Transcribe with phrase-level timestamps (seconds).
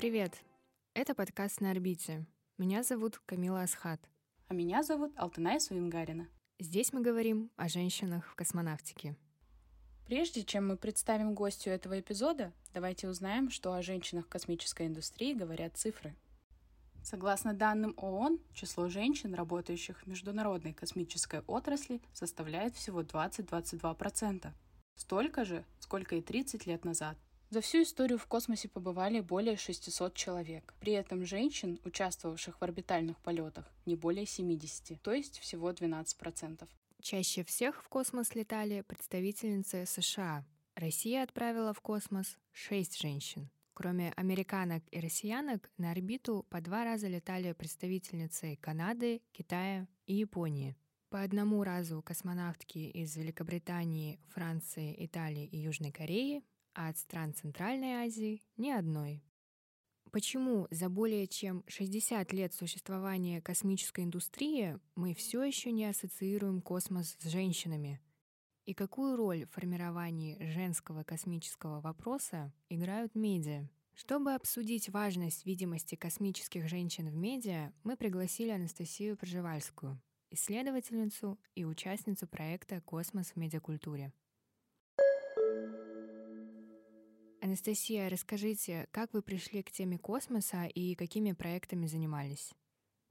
[0.00, 0.32] Привет!
[0.94, 2.24] Это подкаст «На орбите».
[2.56, 4.00] Меня зовут Камила Асхат.
[4.48, 6.26] А меня зовут Алтыная Суингарина.
[6.58, 9.14] Здесь мы говорим о женщинах в космонавтике.
[10.06, 15.34] Прежде чем мы представим гостю этого эпизода, давайте узнаем, что о женщинах в космической индустрии
[15.34, 16.16] говорят цифры.
[17.02, 24.50] Согласно данным ООН, число женщин, работающих в международной космической отрасли, составляет всего 20-22%.
[24.94, 27.18] Столько же, сколько и 30 лет назад.
[27.50, 30.72] За всю историю в космосе побывали более 600 человек.
[30.78, 36.68] При этом женщин, участвовавших в орбитальных полетах, не более 70, то есть всего 12%.
[37.02, 40.44] Чаще всех в космос летали представительницы США.
[40.76, 43.50] Россия отправила в космос 6 женщин.
[43.74, 50.76] Кроме американок и россиянок, на орбиту по два раза летали представительницы Канады, Китая и Японии.
[51.08, 58.04] По одному разу космонавтки из Великобритании, Франции, Италии и Южной Кореи, а от стран Центральной
[58.04, 59.22] Азии— ни одной.
[60.12, 67.16] Почему за более чем 60 лет существования космической индустрии мы все еще не ассоциируем космос
[67.20, 68.00] с женщинами?
[68.66, 73.68] И какую роль в формировании женского космического вопроса играют медиа?
[73.94, 82.26] Чтобы обсудить важность видимости космических женщин в медиа, мы пригласили Анастасию Пржевальскую, исследовательницу и участницу
[82.26, 84.12] проекта «Космос в медиакультуре».
[87.50, 92.52] Анастасия, расскажите, как вы пришли к теме космоса и какими проектами занимались?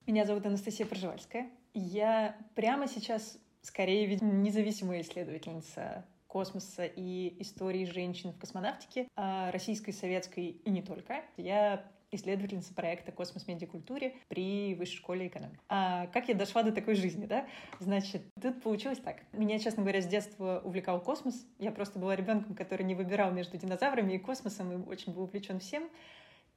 [0.07, 1.49] Меня зовут Анастасия Пржевальская.
[1.73, 10.51] Я прямо сейчас скорее независимая исследовательница космоса и истории женщин в космонавтике, а российской, советской
[10.51, 11.21] и не только.
[11.35, 15.59] Я исследовательница проекта «Космос медиакультуре» при Высшей школе экономики.
[15.69, 17.45] А как я дошла до такой жизни, да?
[17.79, 19.17] Значит, тут получилось так.
[19.31, 21.45] Меня, честно говоря, с детства увлекал космос.
[21.59, 25.59] Я просто была ребенком, который не выбирал между динозаврами и космосом, и очень был увлечен
[25.59, 25.89] всем.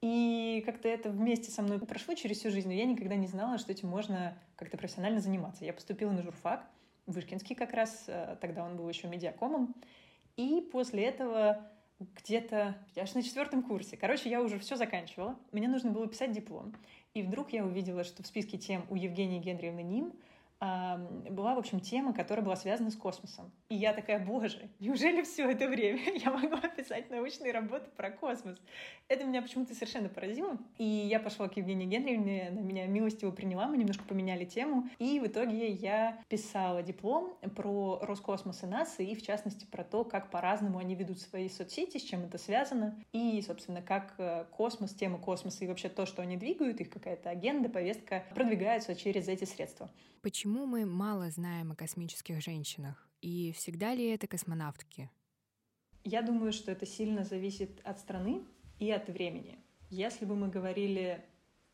[0.01, 3.59] И как-то это вместе со мной прошло через всю жизнь, но я никогда не знала,
[3.59, 5.65] что этим можно как-то профессионально заниматься.
[5.65, 6.67] Я поступила на журфак,
[7.07, 9.75] Вышкинский как раз, э, тогда он был еще медиакомом.
[10.37, 11.69] И после этого
[11.99, 13.97] где-то аж на четвертом курсе.
[13.97, 15.39] Короче, я уже все заканчивала.
[15.53, 16.75] Мне нужно было писать диплом.
[17.15, 20.13] И вдруг я увидела, что в списке тем у Евгении Генриевны Ним
[20.63, 23.51] была, в общем, тема, которая была связана с космосом.
[23.69, 28.59] И я такая, боже, неужели все это время я могла писать научные работы про космос?
[29.09, 30.57] Это меня почему-то совершенно поразило.
[30.79, 34.89] И я пошла к Евгении Генриевне, она меня милостиво приняла, мы немножко поменяли тему.
[35.01, 40.05] И в итоге я писала диплом про Роскосмос и НАСА, и в частности про то,
[40.05, 44.95] как по-разному они ведут свои соцсети, с чем это связано, и, собственно, как э, космос,
[44.95, 49.45] тема космоса и вообще то, что они двигают, их какая-то агенда, повестка продвигаются через эти
[49.45, 49.91] средства.
[50.23, 53.09] Почему мы мало знаем о космических женщинах?
[53.21, 55.11] И всегда ли это космонавтки?
[56.05, 58.43] Я думаю, что это сильно зависит от страны
[58.79, 59.59] и от времени.
[59.91, 61.25] Если бы мы говорили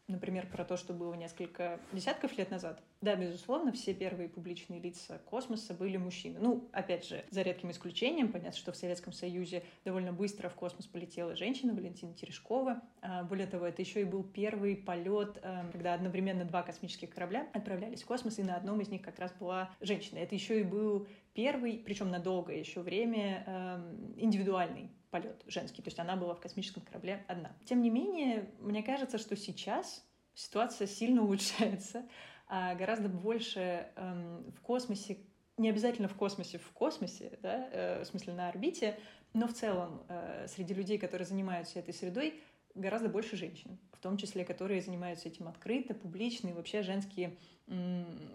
[0.09, 2.83] например, про то, что было несколько десятков лет назад.
[3.01, 6.39] Да, безусловно, все первые публичные лица космоса были мужчины.
[6.41, 10.87] Ну, опять же, за редким исключением, понятно, что в Советском Союзе довольно быстро в космос
[10.87, 12.83] полетела женщина Валентина Терешкова.
[13.03, 17.47] А, более того, это еще и был первый полет, а, когда одновременно два космических корабля
[17.53, 20.19] отправлялись в космос, и на одном из них как раз была женщина.
[20.19, 25.89] Это еще и был первый, причем на долгое еще время, а, индивидуальный полет женский, то
[25.89, 27.53] есть она была в космическом корабле одна.
[27.65, 30.05] Тем не менее, мне кажется, что сейчас
[30.35, 32.07] ситуация сильно улучшается,
[32.49, 35.19] а гораздо больше эм, в космосе,
[35.57, 38.99] не обязательно в космосе, в космосе, да, э, в смысле на орбите,
[39.35, 42.41] но в целом э, среди людей, которые занимаются этой средой,
[42.75, 47.37] гораздо больше женщин, в том числе, которые занимаются этим открыто, публично, и вообще женские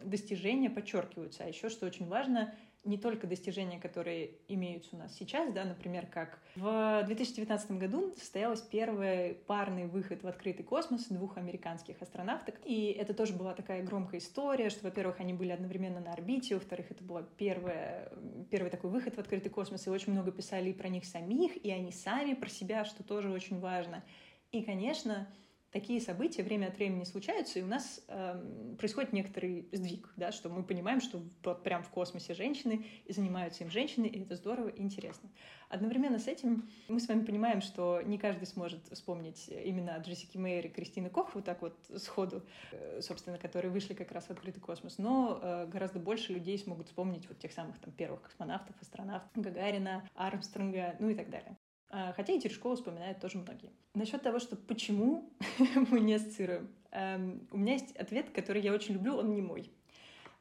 [0.04, 1.44] достижения подчеркиваются.
[1.44, 2.54] А еще, что очень важно,
[2.84, 8.62] не только достижения, которые имеются у нас сейчас, да, например, как в 2019 году состоялась
[8.62, 14.20] первый парный выход в открытый космос двух американских астронавток, и это тоже была такая громкая
[14.20, 19.20] история, что, во-первых, они были одновременно на орбите, во-вторых, это был первый, такой выход в
[19.20, 22.84] открытый космос, и очень много писали и про них самих, и они сами про себя,
[22.84, 24.04] что тоже очень важно.
[24.52, 25.28] И, конечно,
[25.74, 30.48] такие события время от времени случаются, и у нас э, происходит некоторый сдвиг, да, что
[30.50, 34.70] мы понимаем, что вот прям в космосе женщины, и занимаются им женщины, и это здорово
[34.70, 35.30] и интересно.
[35.70, 40.68] Одновременно с этим мы с вами понимаем, что не каждый сможет вспомнить имена Джессики Мейер
[40.68, 44.62] и Кристины Кох вот так вот сходу, э, собственно, которые вышли как раз в открытый
[44.62, 49.32] космос, но э, гораздо больше людей смогут вспомнить вот тех самых там первых космонавтов, астронавтов,
[49.34, 51.58] Гагарина, Армстронга, ну и так далее.
[51.96, 53.70] А, хотя и Терешкова вспоминают тоже многие.
[53.94, 55.30] Насчет того, что почему
[55.92, 56.68] мы не ассоциируем.
[56.90, 59.70] Эм, у меня есть ответ, который я очень люблю, он не мой.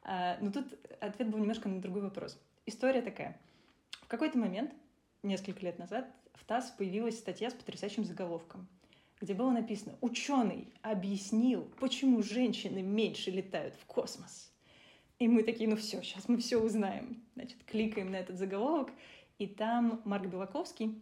[0.01, 0.65] А, но тут
[0.99, 2.39] ответ был немножко на другой вопрос.
[2.65, 3.39] История такая.
[4.01, 4.73] В какой-то момент,
[5.21, 8.67] несколько лет назад, в ТАСС появилась статья с потрясающим заголовком.
[9.21, 14.51] где было написано «Ученый объяснил, почему женщины меньше летают в космос».
[15.19, 17.23] И мы такие, ну все, сейчас мы все узнаем.
[17.35, 18.89] Значит, кликаем на этот заголовок,
[19.37, 20.99] и там Марк Белаковский,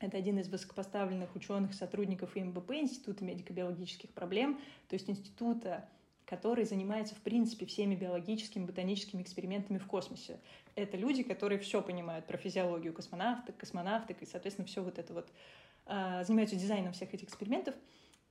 [0.00, 5.88] это один из высокопоставленных ученых, сотрудников ИМБП, Института медико-биологических проблем, то есть института,
[6.26, 10.38] который занимается, в принципе, всеми биологическими, ботаническими экспериментами в космосе.
[10.74, 15.28] Это люди, которые все понимают про физиологию космонавток, космонавток, и, соответственно, все вот это вот
[15.86, 17.74] э, занимаются дизайном всех этих экспериментов.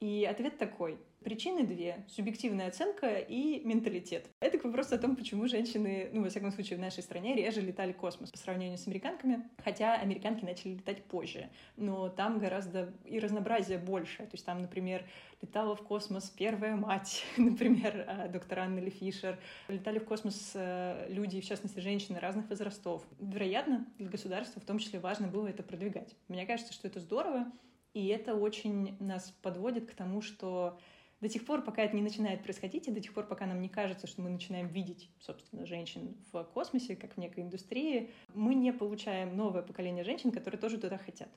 [0.01, 1.00] И ответ такой.
[1.24, 2.06] Причины две.
[2.07, 4.30] Субъективная оценка и менталитет.
[4.39, 7.62] Это к вопросу о том, почему женщины, ну, во всяком случае, в нашей стране реже
[7.62, 9.50] летали в космос по сравнению с американками.
[9.63, 11.50] Хотя американки начали летать позже.
[11.77, 14.18] Но там гораздо и разнообразие больше.
[14.18, 15.03] То есть там, например,
[15.42, 19.39] летала в космос первая мать, например, э, доктор Анна Ли Фишер.
[19.68, 23.03] Летали в космос э, люди, в частности, женщины разных возрастов.
[23.19, 26.15] Вероятно, для государства в том числе важно было это продвигать.
[26.27, 27.51] Мне кажется, что это здорово,
[27.95, 30.77] и это очень нас подводит к тому, что
[31.21, 33.69] до тех пор, пока это не начинает происходить, и до тех пор, пока нам не
[33.69, 38.74] кажется, что мы начинаем видеть, собственно, женщин в космосе, как в некой индустрии, мы не
[38.74, 41.30] получаем новое поколение женщин, которые тоже туда хотят.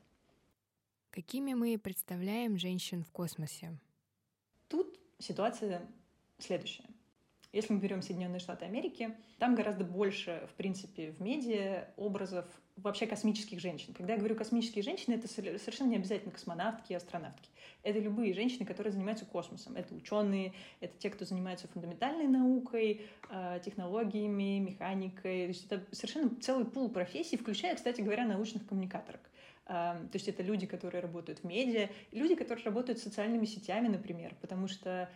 [1.10, 3.78] Какими мы представляем женщин в космосе?
[4.66, 5.88] Тут ситуация
[6.38, 6.84] следующая.
[7.53, 12.45] Если мы берем Соединенные Штаты Америки, там гораздо больше, в принципе, в медиа образов
[12.77, 13.95] вообще космических женщин.
[13.95, 17.49] Когда я говорю космические женщины, это совершенно не обязательно космонавтки и астронавтки.
[17.83, 19.77] Это любые женщины, которые занимаются космосом.
[19.77, 25.45] Это ученые, это те, кто занимается фундаментальной наукой, э, технологиями, механикой.
[25.45, 29.23] То есть это совершенно целый пул профессий, включая, кстати говоря, научных коммуникаторок.
[29.67, 33.89] Э, то есть это люди, которые работают в медиа, люди, которые работают с социальными сетями,
[33.89, 35.09] например, потому что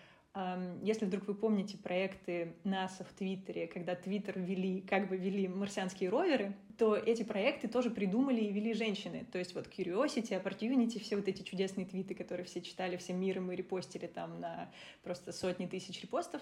[0.82, 6.08] если вдруг вы помните проекты НАСА в Твиттере, когда Твиттер вели, как бы вели марсианские
[6.08, 9.26] роверы, то эти проекты тоже придумали и вели женщины.
[9.30, 13.52] То есть вот Curiosity, Opportunity, все вот эти чудесные твиты, которые все читали всем миром
[13.52, 14.70] и репостили там на
[15.02, 16.40] просто сотни тысяч репостов,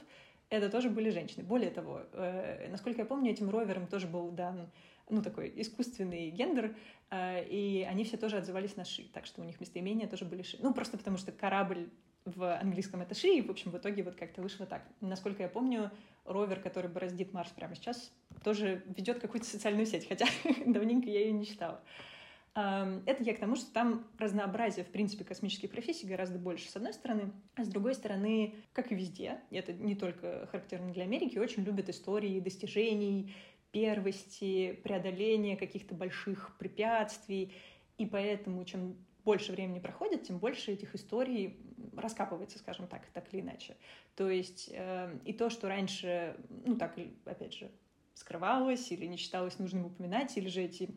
[0.50, 1.42] это тоже были женщины.
[1.42, 4.70] Более того, э, насколько я помню, этим роверам тоже был дан
[5.08, 6.76] ну, такой искусственный гендер,
[7.10, 10.42] э, и они все тоже отзывались на ши, так что у них местоимения тоже были
[10.42, 10.58] ши.
[10.60, 11.88] Ну, просто потому что корабль
[12.24, 14.82] в английском ши, и, в общем, в итоге вот как-то вышло так.
[15.00, 15.90] Насколько я помню,
[16.24, 18.12] ровер, который бороздит Марс прямо сейчас,
[18.44, 20.26] тоже ведет какую-то социальную сеть, хотя
[20.66, 21.80] давненько я ее не читала.
[22.52, 26.92] Это я к тому, что там разнообразие, в принципе, космических профессий гораздо больше, с одной
[26.92, 27.32] стороны.
[27.54, 31.88] А с другой стороны, как и везде, это не только характерно для Америки, очень любят
[31.88, 33.32] истории достижений,
[33.70, 37.54] первости, преодоления каких-то больших препятствий.
[37.98, 41.58] И поэтому, чем больше времени проходит, тем больше этих историй
[41.96, 43.76] раскапывается, скажем так, так или иначе.
[44.16, 47.70] То есть э, и то, что раньше, ну так, опять же,
[48.14, 50.90] скрывалось или не считалось нужным упоминать, или же эти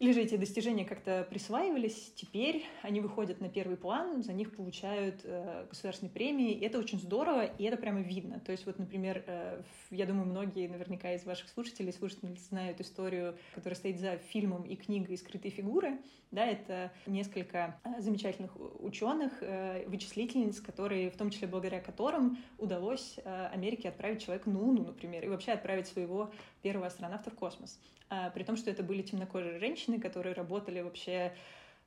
[0.00, 5.20] или же эти достижения как-то присваивались, теперь они выходят на первый план, за них получают
[5.22, 8.40] э, государственные премии, и это очень здорово, и это прямо видно.
[8.40, 13.36] То есть вот, например, э, я думаю, многие наверняка из ваших слушателей, слушателей знают историю,
[13.54, 15.98] которая стоит за фильмом и книгой «Скрытые фигуры».
[16.32, 18.50] Да, это несколько э, замечательных
[18.80, 24.58] ученых, э, вычислительниц, которые, в том числе благодаря которым удалось э, Америке отправить человека на
[24.58, 26.32] Луну, например, и вообще отправить своего
[26.62, 27.78] первого астронавта в космос.
[28.14, 31.34] А, при том, что это были темнокожие женщины, которые работали вообще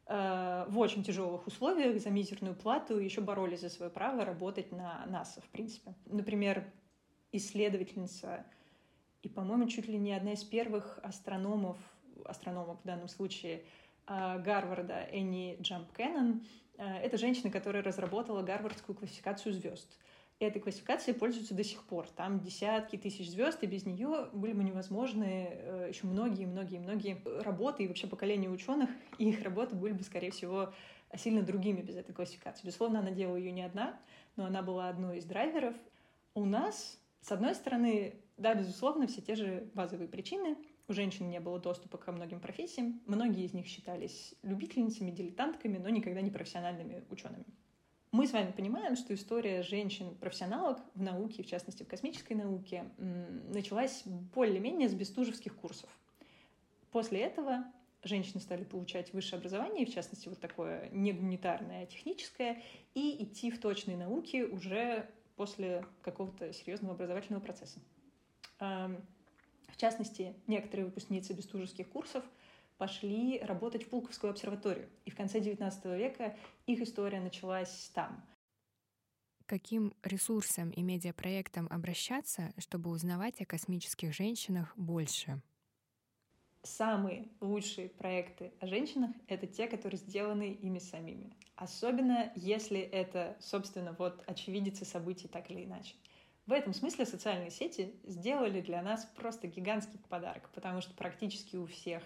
[0.07, 4.72] э, в очень тяжелых условиях за мизерную плату и еще боролись за свое право работать
[4.72, 5.93] на НАСА, в принципе.
[6.05, 6.65] Например,
[7.31, 8.46] исследовательница
[9.22, 11.77] и, по-моему, чуть ли не одна из первых астрономов,
[12.25, 13.63] астрономок в данном случае,
[14.07, 16.46] э, Гарварда Энни Джамп Кеннон,
[16.77, 19.98] это женщина, которая разработала гарвардскую классификацию звезд
[20.39, 22.08] этой классификацией пользуются до сих пор.
[22.10, 27.88] Там десятки тысяч звезд, и без нее были бы невозможны э, еще многие-многие-многие работы и
[27.88, 30.74] вообще поколения ученых, и их работы были бы, скорее всего,
[31.15, 32.65] сильно другими без этой классификации.
[32.65, 34.00] Безусловно, она делала ее не одна,
[34.36, 35.75] но она была одной из драйверов.
[36.36, 40.56] У нас, с одной стороны, да, безусловно, все те же базовые причины.
[40.88, 43.01] У женщин не было доступа ко многим профессиям.
[43.08, 47.46] Многие из них считались любительницами, дилетантками, но никогда не профессиональными учеными.
[48.14, 54.04] Мы с вами понимаем, что история женщин-профессионалок в науке, в частности в космической науке, началась
[54.34, 55.90] более-менее с бестужевских курсов.
[56.92, 57.66] После этого
[58.04, 63.52] женщины стали получать высшее образование, в частности вот такое не гуманитарное, а техническое, и идти
[63.52, 67.80] в точные науки уже после какого-то серьезного образовательного процесса.
[68.60, 72.24] В частности, некоторые выпускницы бестужевских курсов–
[72.77, 74.89] пошли работать в Пулковскую обсерваторию.
[75.05, 78.24] И в конце XIX века их история началась там.
[79.46, 85.41] Каким ресурсам и медиапроектам обращаться, чтобы узнавать о космических женщинах больше?
[86.67, 91.34] самые лучшие проекты о женщинах— это те, которые сделаны ими самими.
[91.55, 95.96] Особенно если это, собственно, вот очевидцы событий так или иначе.
[96.46, 101.65] В этом смысле социальные сети сделали для нас просто гигантский подарок, потому что практически у
[101.65, 102.03] всех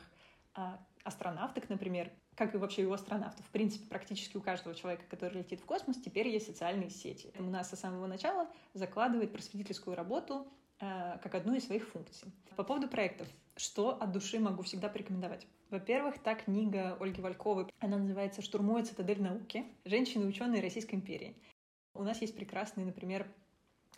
[1.04, 5.62] астронавток, например, как и вообще у астронавтов, в принципе, практически у каждого человека, который летит
[5.62, 7.32] в космос, теперь есть социальные сети.
[7.38, 10.48] У нас с самого начала закладывает просветительскую работу
[10.80, 12.32] э, как одну из своих функций.
[12.56, 15.46] По поводу проектов, что от души могу всегда порекомендовать.
[15.70, 19.66] Во-первых, та книга Ольги Вальковой, она называется «Штурмуя цитадель науки.
[19.86, 21.36] Женщины-ученые Российской империи».
[21.94, 23.28] У нас есть прекрасные, например,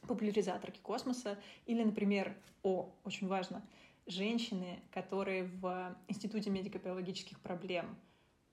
[0.08, 3.64] популяризаторки космоса или, например, о, очень важно,
[4.06, 7.98] женщины, которые в Институте медико-биологических проблем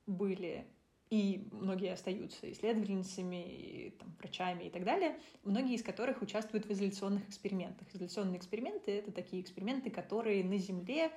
[0.06, 0.66] были
[1.10, 6.72] и многие остаются исследовательницами, и, там, врачами и так далее, многие из которых участвуют в
[6.72, 7.92] изоляционных экспериментах.
[7.92, 11.10] Изоляционные эксперименты— это такие эксперименты, которые на Земле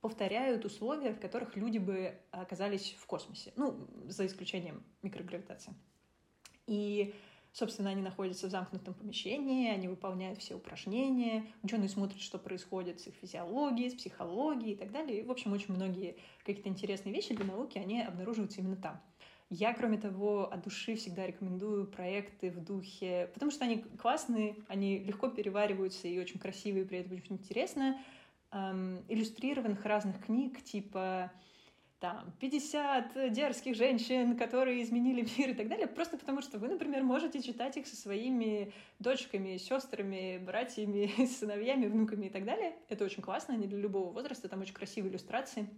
[0.00, 5.72] повторяют условия, в которых люди бы оказались в космосе, ну, за исключением микрогравитации.
[6.66, 7.14] И
[7.58, 13.08] Собственно, они находятся в замкнутом помещении, они выполняют все упражнения, ученые смотрят, что происходит с
[13.08, 15.18] их физиологией, с психологией и так далее.
[15.18, 19.00] И, в общем, очень многие какие-то интересные вещи для науки, они обнаруживаются именно там.
[19.50, 25.00] Я, кроме того, от души всегда рекомендую проекты в духе, потому что они классные, они
[25.00, 28.00] легко перевариваются и очень красивые, при этом очень интересно,
[28.52, 31.32] эм, иллюстрированных разных книг, типа
[32.00, 37.02] там 50 дерзких женщин, которые изменили мир и так далее, просто потому что вы, например,
[37.02, 42.76] можете читать их со своими дочками, сестрами, братьями, сыновьями, внуками и так далее.
[42.88, 45.68] Это очень классно, они для любого возраста, там очень красивые иллюстрации.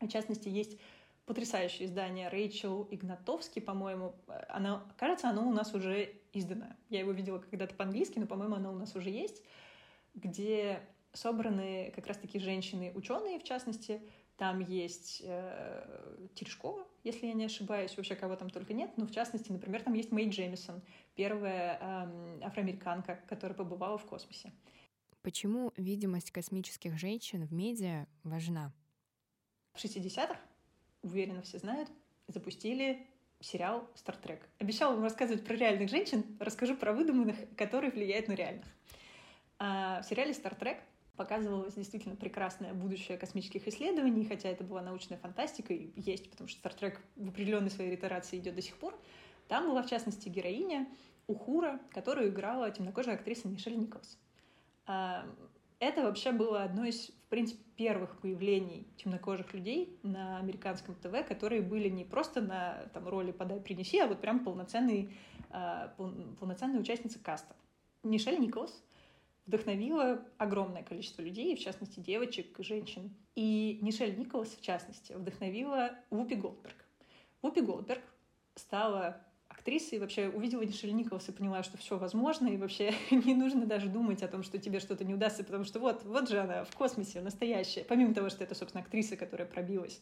[0.00, 0.78] В частности, есть
[1.26, 4.14] потрясающее издание Рэйчел Игнатовский, по-моему.
[4.48, 6.66] Она, кажется, оно у нас уже издано.
[6.88, 9.44] Я его видела когда-то по-английски, но, по-моему, оно у нас уже есть,
[10.14, 10.80] где
[11.12, 14.00] собраны как раз-таки женщины-ученые, в частности,
[14.40, 18.90] там есть э, Терешкова, если я не ошибаюсь, вообще кого там только нет.
[18.96, 20.80] Но в частности, например, там есть Мэй Джемисон,
[21.14, 24.50] первая э, афроамериканка, которая побывала в космосе.
[25.20, 28.72] Почему видимость космических женщин в медиа важна?
[29.74, 30.40] В 60-х,
[31.02, 31.90] уверенно все знают,
[32.26, 33.06] запустили
[33.40, 34.48] сериал «Стартрек».
[34.58, 38.64] Обещала вам рассказывать про реальных женщин, расскажу про выдуманных, которые влияют на реальных.
[39.58, 40.78] А в сериале «Стартрек»
[41.20, 46.66] показывалось действительно прекрасное будущее космических исследований, хотя это была научная фантастика, и есть, потому что
[46.66, 48.98] Star Trek в определенной своей итерации идет до сих пор.
[49.46, 50.88] Там была, в частности, героиня
[51.26, 54.18] Ухура, которую играла темнокожая актриса Мишель Николс.
[54.86, 55.26] А,
[55.78, 61.60] это вообще было одно из, в принципе, первых появлений темнокожих людей на американском ТВ, которые
[61.60, 65.12] были не просто на там, роли «подай, принеси», а вот прям полноценные,
[65.50, 65.92] а,
[66.38, 67.54] полноценные участницы каста.
[68.04, 68.82] Мишель Николс
[69.50, 73.10] вдохновила огромное количество людей, в частности, девочек, женщин.
[73.34, 76.76] И Нишель Николас, в частности, вдохновила Вупи Голдберг.
[77.42, 78.02] Вупи Голдберг
[78.54, 83.34] стала актрисой, и вообще увидела Нишель Николас и поняла, что все возможно, и вообще не
[83.34, 86.38] нужно даже думать о том, что тебе что-то не удастся, потому что вот, вот же
[86.38, 87.82] она в космосе, настоящая.
[87.82, 90.00] Помимо того, что это, собственно, актриса, которая пробилась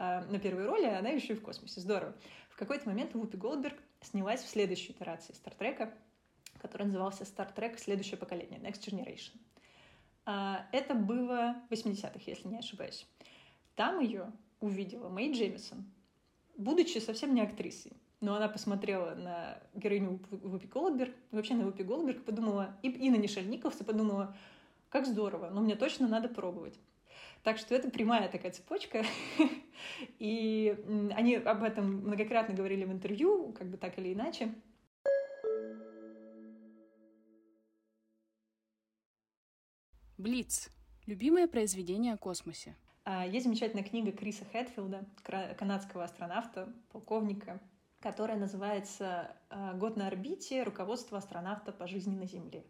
[0.00, 1.80] э, на первой роли, она еще и в космосе.
[1.80, 2.14] Здорово.
[2.50, 5.94] В какой-то момент Вупи Голдберг снялась в следующей итерации Стартрека,
[6.60, 9.38] который назывался Star Trek «Следующее поколение» Next Generation.
[10.26, 13.06] А, это было в 80-х, если не ошибаюсь.
[13.74, 15.84] Там ее увидела Мэй Джемисон,
[16.56, 17.92] будучи совсем не актрисой.
[18.20, 23.16] Но она посмотрела на героиню Вупи Голдберг, вообще на Вупи Голдберг, подумала, и, и на
[23.16, 24.36] Николса подумала,
[24.88, 26.78] как здорово, но мне точно надо пробовать.
[27.42, 29.04] Так что это прямая такая цепочка.
[30.18, 30.76] И
[31.14, 34.52] они об этом многократно говорили в интервью, как бы так или иначе.
[40.18, 40.68] Блиц.
[41.06, 42.74] Любимое произведение о космосе.
[43.04, 45.06] А, есть замечательная книга Криса Хэтфилда,
[45.56, 47.60] канадского астронавта, полковника,
[48.00, 50.64] которая называется а, «Год на орбите.
[50.64, 52.64] Руководство астронавта по жизни на Земле».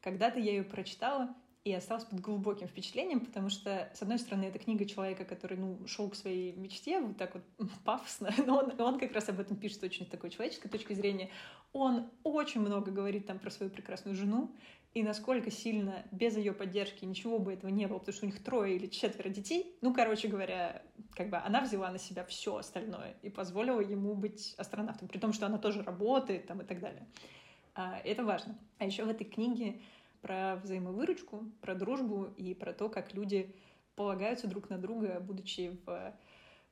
[0.00, 4.58] Когда-то я ее прочитала, и осталась под глубоким впечатлением, потому что, с одной стороны, это
[4.58, 7.44] книга человека, который, ну, шел к своей мечте, вот так вот
[7.84, 11.30] пафосно, но он, он как раз об этом пишет очень такой человеческой точки зрения.
[11.72, 14.52] Он очень много говорит там про свою прекрасную жену,
[14.94, 18.42] и насколько сильно без ее поддержки ничего бы этого не было, потому что у них
[18.42, 19.76] трое или четверо детей.
[19.80, 20.82] Ну, короче говоря,
[21.14, 25.32] как бы она взяла на себя все остальное и позволила ему быть астронавтом, при том,
[25.32, 27.06] что она тоже работает там и так далее.
[27.74, 28.58] А, это важно.
[28.78, 29.80] А еще в этой книге
[30.20, 33.54] про взаимовыручку, про дружбу и про то, как люди
[33.96, 36.14] полагаются друг на друга, будучи в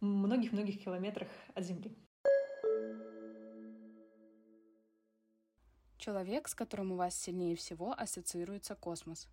[0.00, 1.94] многих-многих километрах от Земли.
[6.00, 9.28] Человек, с которым у вас сильнее всего ассоциируется космос.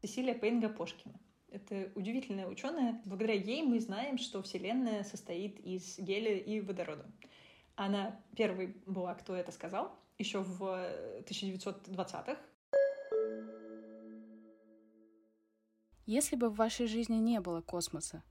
[0.00, 1.20] Сесилия Пейнга Пошкина.
[1.50, 3.02] Это удивительная ученая.
[3.04, 7.04] Благодаря ей мы знаем, что Вселенная состоит из гелия и водорода.
[7.74, 10.62] Она первой была, кто это сказал, еще в
[11.26, 12.38] 1920-х.
[16.06, 18.24] Если бы в вашей жизни не было космоса,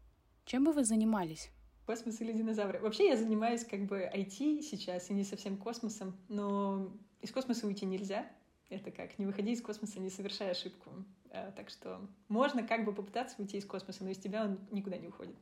[0.46, 1.52] чем бы вы занимались?
[1.86, 2.80] Космос или динозавры?
[2.80, 6.92] Вообще я занимаюсь как бы IT сейчас и не совсем космосом, но
[7.22, 8.30] из космоса уйти нельзя.
[8.70, 10.92] Это как, не выходи из космоса, не совершай ошибку.
[11.30, 14.98] А, так что можно как бы попытаться уйти из космоса, но из тебя он никуда
[14.98, 15.36] не уходит.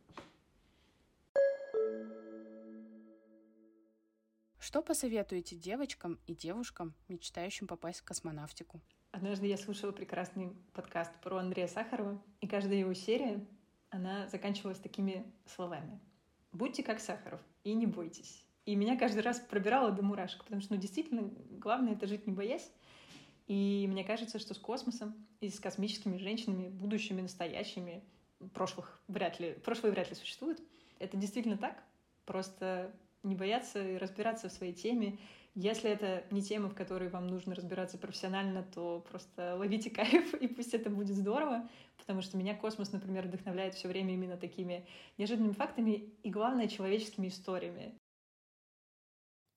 [4.57, 8.81] Что посоветуете девочкам и девушкам, мечтающим попасть в космонавтику?
[9.11, 13.45] Однажды я слушала прекрасный подкаст про Андрея Сахарова, и каждая его серия,
[13.89, 15.99] она заканчивалась такими словами.
[16.51, 18.48] «Будьте как Сахаров и не бойтесь».
[18.69, 22.33] И меня каждый раз пробирало до мурашек, потому что, ну, действительно, главное— это жить не
[22.33, 22.71] боясь.
[23.47, 28.03] И мне кажется, что с космосом и с космическими женщинами, будущими, настоящими,
[28.53, 30.61] прошлых вряд ли, прошлое вряд ли существует.
[30.99, 31.83] Это действительно так.
[32.27, 32.91] Просто
[33.23, 35.17] не бояться и разбираться в своей теме.
[35.55, 40.47] Если это не тема, в которой вам нужно разбираться профессионально, то просто ловите кайф, и
[40.47, 44.85] пусть это будет здорово, потому что меня космос, например, вдохновляет все время именно такими
[45.17, 47.95] неожиданными фактами и, главное, человеческими историями.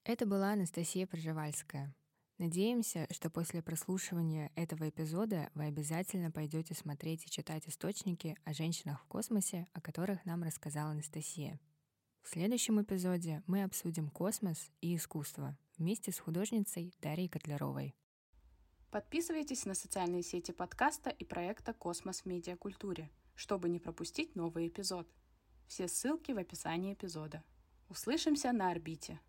[0.05, 1.95] Это была Анастасия Пржевальская.
[2.39, 9.01] Надеемся, что после прослушивания этого эпизода вы обязательно пойдете смотреть и читать источники о женщинах
[9.01, 11.61] в космосе, о которых нам рассказала Анастасия.
[12.23, 17.95] В следующем эпизоде мы обсудим космос и искусство вместе с художницей Дарьей Котляровой.
[18.91, 25.09] Подписывайтесь на социальные сети подкаста и проекта «Космос в медиакультуре», чтобы не пропустить новый эпизод.
[25.69, 27.45] Все ссылки в описании эпизода.
[27.89, 29.21] Услышимся на орбите!